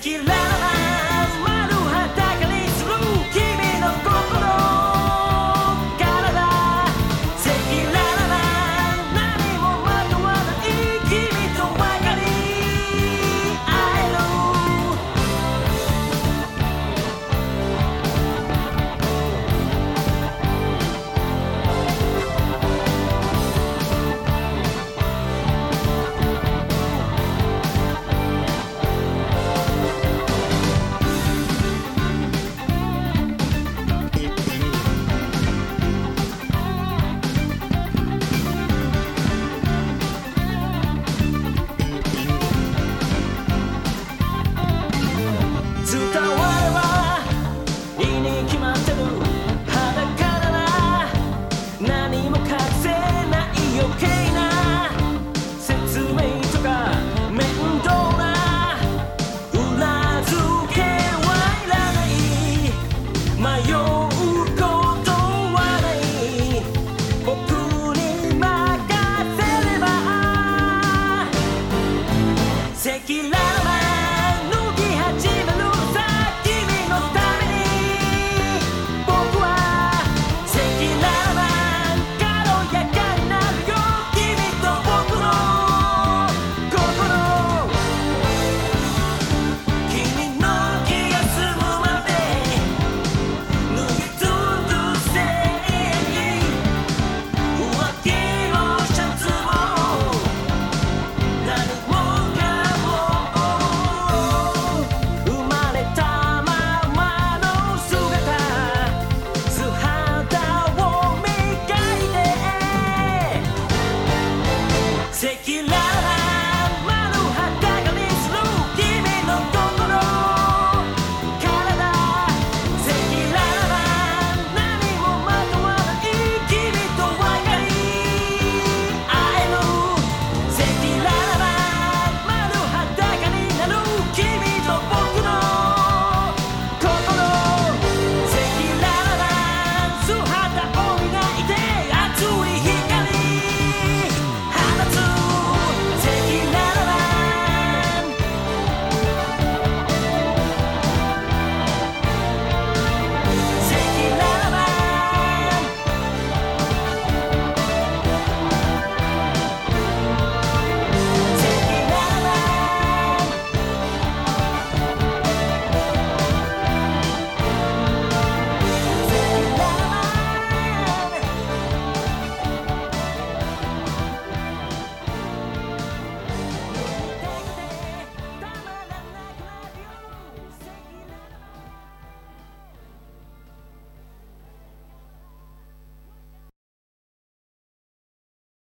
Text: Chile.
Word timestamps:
Chile. 0.00 0.37